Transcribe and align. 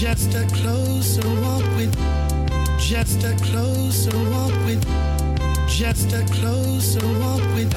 Just 0.00 0.32
a 0.32 0.46
closer 0.46 1.28
walk 1.42 1.62
with, 1.76 1.94
just 2.78 3.22
a 3.22 3.36
closer 3.42 4.16
walk 4.30 4.54
with, 4.64 4.82
just 5.68 6.14
a 6.14 6.24
closer 6.32 7.06
walk 7.18 7.42
with 7.54 7.70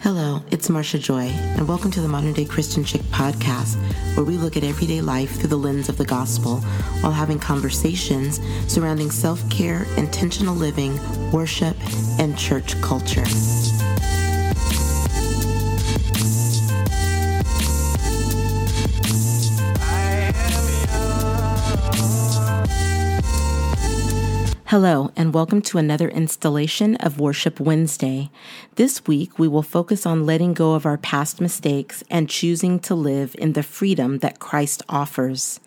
Hello, 0.00 0.42
it's 0.50 0.70
Marcia 0.70 0.98
Joy, 0.98 1.24
and 1.28 1.68
welcome 1.68 1.90
to 1.90 2.00
the 2.00 2.08
Modern 2.08 2.32
Day 2.32 2.46
Christian 2.46 2.84
Chick 2.84 3.02
podcast, 3.02 3.76
where 4.16 4.24
we 4.24 4.38
look 4.38 4.56
at 4.56 4.64
everyday 4.64 5.02
life 5.02 5.38
through 5.38 5.50
the 5.50 5.58
lens 5.58 5.90
of 5.90 5.98
the 5.98 6.06
gospel 6.06 6.60
while 7.02 7.12
having 7.12 7.38
conversations 7.38 8.40
surrounding 8.66 9.10
self 9.10 9.46
care, 9.50 9.84
intentional 9.98 10.54
living, 10.54 10.98
worship, 11.32 11.76
and 12.18 12.38
church 12.38 12.80
culture. 12.80 13.26
Hello, 24.70 25.10
and 25.16 25.34
welcome 25.34 25.62
to 25.62 25.78
another 25.78 26.08
installation 26.08 26.94
of 26.94 27.18
Worship 27.18 27.58
Wednesday. 27.58 28.30
This 28.76 29.04
week, 29.04 29.36
we 29.36 29.48
will 29.48 29.64
focus 29.64 30.06
on 30.06 30.26
letting 30.26 30.54
go 30.54 30.74
of 30.74 30.86
our 30.86 30.96
past 30.96 31.40
mistakes 31.40 32.04
and 32.08 32.30
choosing 32.30 32.78
to 32.78 32.94
live 32.94 33.34
in 33.36 33.54
the 33.54 33.64
freedom 33.64 34.18
that 34.18 34.38
Christ 34.38 34.84
offers. 34.88 35.58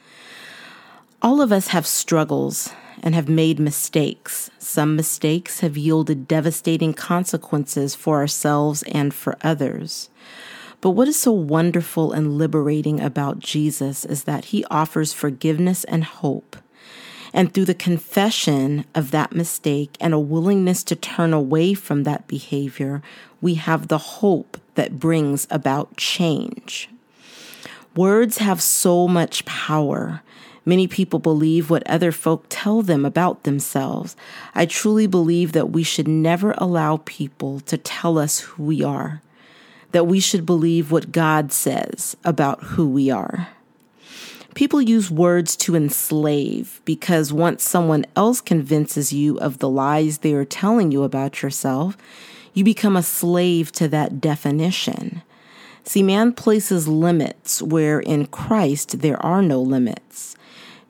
All 1.21 1.41
of 1.41 1.51
us 1.51 1.67
have 1.67 1.85
struggles 1.85 2.71
and 3.01 3.13
have 3.13 3.27
made 3.27 3.59
mistakes. 3.59 4.49
Some 4.57 4.95
mistakes 4.95 5.59
have 5.59 5.75
yielded 5.75 6.25
devastating 6.25 6.93
consequences 6.93 7.95
for 7.95 8.19
ourselves 8.19 8.83
and 8.83 9.13
for 9.13 9.35
others. 9.41 10.09
But 10.79 10.91
what 10.91 11.09
is 11.09 11.19
so 11.19 11.33
wonderful 11.33 12.13
and 12.13 12.37
liberating 12.37 13.01
about 13.01 13.39
Jesus 13.39 14.05
is 14.05 14.23
that 14.23 14.45
he 14.45 14.63
offers 14.71 15.11
forgiveness 15.11 15.83
and 15.83 16.05
hope. 16.05 16.55
And 17.33 17.51
through 17.51 17.65
the 17.65 17.73
confession 17.73 18.85
of 18.93 19.11
that 19.11 19.33
mistake 19.33 19.97
and 19.99 20.13
a 20.13 20.19
willingness 20.19 20.83
to 20.83 20.95
turn 20.95 21.33
away 21.33 21.73
from 21.73 22.03
that 22.03 22.27
behavior, 22.27 23.01
we 23.41 23.55
have 23.55 23.87
the 23.87 23.97
hope 23.97 24.57
that 24.75 24.99
brings 24.99 25.47
about 25.49 25.97
change. 25.97 26.89
Words 27.95 28.37
have 28.37 28.61
so 28.61 29.07
much 29.07 29.45
power. 29.45 30.21
Many 30.65 30.87
people 30.87 31.19
believe 31.19 31.69
what 31.69 31.85
other 31.87 32.11
folk 32.11 32.45
tell 32.49 32.81
them 32.81 33.05
about 33.05 33.43
themselves. 33.43 34.15
I 34.55 34.65
truly 34.65 35.07
believe 35.07 35.51
that 35.51 35.71
we 35.71 35.83
should 35.83 36.07
never 36.07 36.53
allow 36.57 37.01
people 37.05 37.59
to 37.61 37.77
tell 37.77 38.17
us 38.17 38.39
who 38.39 38.63
we 38.63 38.83
are, 38.83 39.21
that 39.91 40.07
we 40.07 40.19
should 40.19 40.45
believe 40.45 40.91
what 40.91 41.11
God 41.11 41.51
says 41.51 42.15
about 42.23 42.63
who 42.63 42.87
we 42.87 43.11
are. 43.11 43.49
People 44.55 44.81
use 44.81 45.09
words 45.09 45.55
to 45.57 45.75
enslave 45.75 46.81
because 46.85 47.33
once 47.33 47.63
someone 47.63 48.05
else 48.15 48.39
convinces 48.39 49.11
you 49.11 49.37
of 49.39 49.57
the 49.57 49.69
lies 49.69 50.19
they 50.19 50.33
are 50.33 50.45
telling 50.45 50.91
you 50.91 51.03
about 51.03 51.41
yourself, 51.41 51.97
you 52.53 52.63
become 52.63 52.95
a 52.95 53.03
slave 53.03 53.71
to 53.71 53.87
that 53.87 54.21
definition. 54.21 55.23
See, 55.85 56.03
man 56.03 56.33
places 56.33 56.87
limits 56.87 57.61
where 57.61 57.99
in 57.99 58.27
Christ 58.27 58.99
there 59.01 59.23
are 59.25 59.41
no 59.41 59.61
limits. 59.61 60.35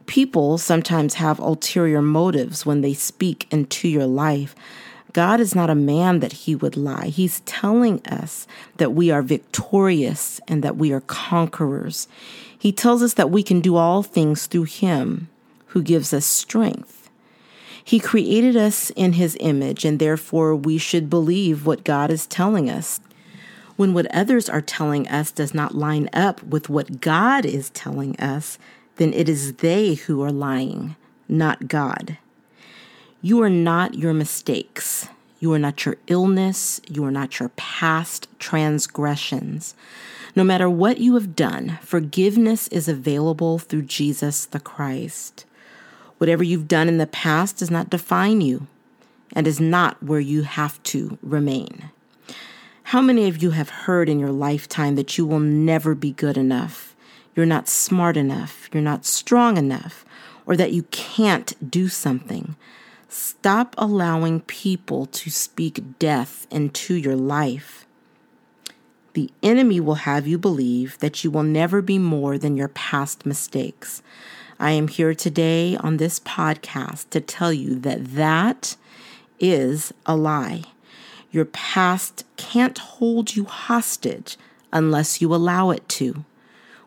People 0.05 0.57
sometimes 0.57 1.15
have 1.15 1.39
ulterior 1.39 2.01
motives 2.01 2.65
when 2.65 2.81
they 2.81 2.93
speak 2.93 3.47
into 3.49 3.87
your 3.87 4.05
life. 4.05 4.53
God 5.13 5.39
is 5.39 5.55
not 5.55 5.69
a 5.69 5.75
man 5.75 6.19
that 6.19 6.33
he 6.33 6.55
would 6.55 6.75
lie. 6.75 7.07
He's 7.07 7.41
telling 7.41 8.05
us 8.07 8.47
that 8.77 8.93
we 8.93 9.11
are 9.11 9.21
victorious 9.21 10.41
and 10.47 10.63
that 10.63 10.75
we 10.75 10.91
are 10.91 11.01
conquerors. 11.01 12.07
He 12.57 12.71
tells 12.71 13.03
us 13.03 13.13
that 13.15 13.29
we 13.29 13.43
can 13.43 13.61
do 13.61 13.75
all 13.75 14.03
things 14.03 14.47
through 14.47 14.63
Him 14.63 15.29
who 15.67 15.83
gives 15.83 16.13
us 16.13 16.25
strength. 16.25 17.09
He 17.83 17.99
created 17.99 18.55
us 18.55 18.89
in 18.91 19.13
His 19.13 19.35
image, 19.41 19.83
and 19.83 19.99
therefore 19.99 20.55
we 20.55 20.77
should 20.77 21.09
believe 21.09 21.65
what 21.65 21.83
God 21.83 22.09
is 22.09 22.25
telling 22.25 22.69
us. 22.69 23.01
When 23.75 23.93
what 23.93 24.05
others 24.15 24.47
are 24.47 24.61
telling 24.61 25.07
us 25.09 25.29
does 25.31 25.53
not 25.53 25.75
line 25.75 26.09
up 26.13 26.41
with 26.41 26.69
what 26.69 27.01
God 27.01 27.45
is 27.45 27.69
telling 27.71 28.17
us, 28.19 28.57
then 28.95 29.13
it 29.13 29.27
is 29.27 29.55
they 29.55 29.95
who 29.95 30.23
are 30.23 30.31
lying, 30.31 30.95
not 31.27 31.67
God. 31.67 32.17
You 33.25 33.41
are 33.41 33.49
not 33.49 33.95
your 33.95 34.13
mistakes. 34.13 35.07
You 35.39 35.53
are 35.53 35.59
not 35.59 35.85
your 35.85 35.95
illness. 36.07 36.81
You 36.89 37.05
are 37.05 37.11
not 37.11 37.39
your 37.39 37.47
past 37.55 38.27
transgressions. 38.37 39.75
No 40.35 40.43
matter 40.43 40.69
what 40.69 40.97
you 40.97 41.13
have 41.13 41.33
done, 41.33 41.79
forgiveness 41.81 42.67
is 42.67 42.89
available 42.89 43.59
through 43.59 43.83
Jesus 43.83 44.45
the 44.45 44.59
Christ. 44.59 45.45
Whatever 46.17 46.43
you've 46.43 46.67
done 46.67 46.89
in 46.89 46.97
the 46.97 47.07
past 47.07 47.59
does 47.59 47.71
not 47.71 47.89
define 47.89 48.41
you 48.41 48.67
and 49.31 49.47
is 49.47 49.57
not 49.57 50.03
where 50.03 50.19
you 50.19 50.41
have 50.41 50.83
to 50.83 51.17
remain. 51.23 51.91
How 52.87 52.99
many 52.99 53.29
of 53.29 53.41
you 53.41 53.51
have 53.51 53.69
heard 53.69 54.09
in 54.09 54.19
your 54.19 54.33
lifetime 54.33 54.95
that 54.95 55.17
you 55.17 55.25
will 55.25 55.39
never 55.39 55.95
be 55.95 56.11
good 56.11 56.37
enough? 56.37 56.93
You're 57.37 57.45
not 57.45 57.69
smart 57.69 58.17
enough, 58.17 58.67
you're 58.73 58.83
not 58.83 59.05
strong 59.05 59.55
enough, 59.55 60.03
or 60.45 60.57
that 60.57 60.73
you 60.73 60.83
can't 60.91 61.71
do 61.71 61.87
something. 61.87 62.57
Stop 63.13 63.75
allowing 63.77 64.41
people 64.41 65.05
to 65.05 65.29
speak 65.29 65.99
death 65.99 66.47
into 66.49 66.95
your 66.95 67.15
life. 67.15 67.85
The 69.13 69.29
enemy 69.43 69.79
will 69.79 70.09
have 70.09 70.25
you 70.25 70.39
believe 70.39 70.97
that 70.97 71.23
you 71.23 71.29
will 71.29 71.43
never 71.43 71.83
be 71.83 71.99
more 71.99 72.39
than 72.39 72.57
your 72.57 72.69
past 72.69 73.23
mistakes. 73.23 74.01
I 74.59 74.71
am 74.71 74.87
here 74.87 75.13
today 75.13 75.77
on 75.77 75.97
this 75.97 76.19
podcast 76.21 77.11
to 77.11 77.21
tell 77.21 77.53
you 77.53 77.75
that 77.81 78.15
that 78.15 78.77
is 79.39 79.93
a 80.07 80.15
lie. 80.15 80.63
Your 81.31 81.45
past 81.45 82.25
can't 82.35 82.79
hold 82.79 83.35
you 83.35 83.45
hostage 83.45 84.37
unless 84.71 85.21
you 85.21 85.35
allow 85.35 85.69
it 85.69 85.87
to. 85.89 86.25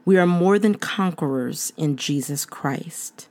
We 0.05 0.19
are 0.19 0.27
more 0.27 0.59
than 0.59 0.75
conquerors 0.75 1.73
in 1.77 1.97
Jesus 1.97 2.45
Christ. 2.45 3.29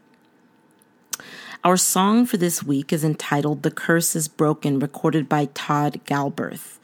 Our 1.63 1.77
song 1.77 2.25
for 2.25 2.37
this 2.37 2.63
week 2.63 2.93
is 2.93 3.03
entitled 3.03 3.63
The 3.63 3.71
Curse 3.71 4.15
is 4.15 4.27
Broken, 4.27 4.79
recorded 4.79 5.27
by 5.27 5.45
Todd 5.53 5.99
Galberth. 6.05 6.77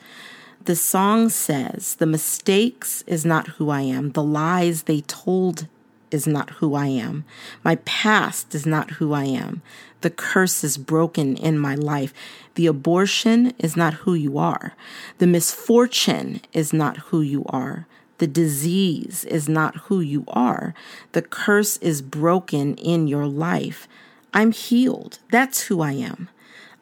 The 0.66 0.76
song 0.76 1.30
says, 1.30 1.96
The 1.96 2.06
mistakes 2.06 3.04
is 3.08 3.26
not 3.26 3.48
who 3.48 3.70
I 3.70 3.82
am. 3.82 4.12
The 4.12 4.24
lies 4.24 4.84
they 4.84 5.02
told 5.02 5.68
is 6.12 6.28
not 6.28 6.52
who 6.52 6.76
I 6.76 6.88
am. 6.88 7.26
My 7.64 7.76
past 7.78 8.54
is 8.54 8.66
not 8.66 8.92
who 8.92 9.14
I 9.14 9.26
am. 9.26 9.62
The 10.02 10.10
curse 10.10 10.64
is 10.64 10.78
broken 10.78 11.38
in 11.38 11.58
my 11.58 11.76
life. 11.76 12.14
The 12.56 12.68
abortion 12.68 13.54
is 13.58 13.78
not 13.78 13.94
who 13.96 14.14
you 14.14 14.38
are. 14.38 14.76
The 15.20 15.28
misfortune 15.28 16.42
is 16.54 16.74
not 16.74 16.98
who 16.98 17.22
you 17.22 17.46
are. 17.48 17.88
The 18.18 18.28
disease 18.28 19.26
is 19.26 19.50
not 19.50 19.76
who 19.88 20.00
you 20.00 20.26
are. 20.28 20.76
The 21.14 21.24
curse 21.24 21.78
is 21.78 22.02
broken 22.02 22.76
in 22.76 23.08
your 23.08 23.26
life. 23.26 23.88
I'm 24.34 24.52
healed. 24.52 25.20
That's 25.30 25.64
who 25.64 25.82
I 25.82 25.94
am. 25.94 26.30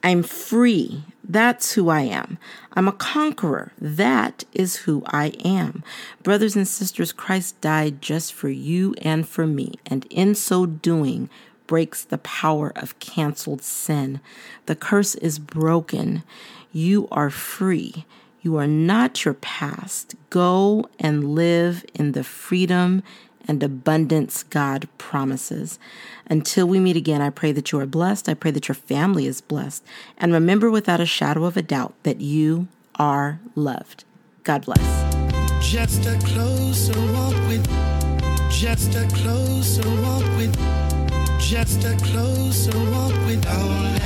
I'm 0.03 0.23
free. 0.23 1.03
That's 1.23 1.73
who 1.73 1.89
I 1.89 2.01
am. 2.01 2.37
I'm 2.73 2.87
a 2.87 2.93
conqueror. 2.93 3.73
That 3.79 4.43
is 4.53 4.77
who 4.77 5.03
I 5.07 5.27
am. 5.43 5.83
Brothers 6.23 6.55
and 6.55 6.67
sisters, 6.67 7.11
Christ 7.11 7.59
died 7.61 8.01
just 8.01 8.33
for 8.33 8.49
you 8.49 8.95
and 9.01 9.27
for 9.27 9.45
me, 9.45 9.75
and 9.85 10.07
in 10.09 10.35
so 10.35 10.65
doing, 10.65 11.29
breaks 11.67 12.03
the 12.03 12.17
power 12.19 12.71
of 12.75 12.97
canceled 12.99 13.61
sin. 13.61 14.21
The 14.65 14.75
curse 14.75 15.15
is 15.15 15.37
broken. 15.37 16.23
You 16.71 17.07
are 17.11 17.29
free. 17.29 18.05
You 18.41 18.55
are 18.57 18.67
not 18.67 19.25
your 19.25 19.33
past. 19.35 20.15
Go 20.29 20.89
and 20.97 21.35
live 21.35 21.85
in 21.93 22.13
the 22.13 22.23
freedom 22.23 23.03
and 23.47 23.63
abundance 23.63 24.43
God 24.43 24.87
promises. 24.97 25.79
Until 26.27 26.67
we 26.67 26.79
meet 26.79 26.95
again, 26.95 27.21
I 27.21 27.29
pray 27.29 27.51
that 27.51 27.71
you 27.71 27.79
are 27.79 27.85
blessed. 27.85 28.29
I 28.29 28.33
pray 28.33 28.51
that 28.51 28.67
your 28.67 28.75
family 28.75 29.25
is 29.25 29.41
blessed. 29.41 29.83
And 30.17 30.33
remember 30.33 30.69
without 30.69 31.01
a 31.01 31.05
shadow 31.05 31.45
of 31.45 31.57
a 31.57 31.61
doubt 31.61 31.93
that 32.03 32.21
you 32.21 32.67
are 32.95 33.39
loved. 33.55 34.03
God 34.43 34.65
bless. 34.65 34.79
Just 35.61 36.05
a 36.05 36.17
closer 36.19 36.99
walk 37.13 37.35
with, 37.47 37.65
just 38.51 38.95
a 38.95 39.07
closer 39.13 39.89
walk 40.01 40.23
with, 40.37 40.55
just 41.39 41.83
a 41.83 41.95
closer 41.97 42.77
walk 42.91 43.13
with 43.25 43.45
our. 43.47 43.99